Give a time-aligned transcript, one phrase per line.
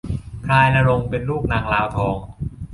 [0.43, 2.17] พลายณรงค์เป็นลูกนางลาวทอง